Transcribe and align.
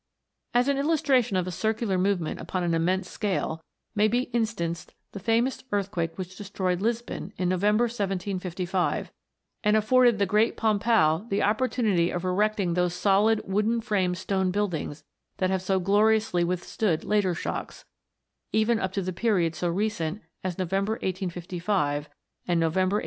As 0.55 0.67
an 0.67 0.79
illustration 0.79 1.37
of 1.37 1.45
a 1.45 1.51
circular 1.51 1.95
movement 1.95 2.39
upon 2.39 2.63
an 2.63 2.73
immense 2.73 3.07
scale, 3.07 3.63
may 3.93 4.07
be 4.07 4.31
instanced 4.33 4.95
the 5.11 5.19
famous 5.19 5.63
earthquake 5.71 6.17
which 6.17 6.35
destroyed 6.35 6.81
Lisbon 6.81 7.33
in 7.37 7.49
November, 7.49 7.83
1 7.83 7.89
755, 7.91 9.11
and 9.63 9.77
afforded 9.77 10.17
the 10.17 10.25
great 10.25 10.57
Pombal 10.57 11.29
the 11.29 11.43
opportunity 11.43 12.09
of 12.09 12.25
erecting 12.25 12.73
those 12.73 12.95
solid 12.95 13.43
wooden 13.45 13.79
framed 13.79 14.17
stone 14.17 14.49
build 14.49 14.73
ings 14.73 15.03
that 15.37 15.51
have 15.51 15.61
so 15.61 15.79
gloriously 15.79 16.43
withstood 16.43 17.03
later 17.03 17.35
shocks, 17.35 17.85
even 18.51 18.79
up 18.79 18.93
to 18.93 19.03
periods 19.13 19.59
so 19.59 19.67
recent 19.69 20.23
as 20.43 20.57
November, 20.57 20.93
1855, 20.93 22.09
and 22.47 22.59
November, 22.59 22.95
1858. 22.95 22.99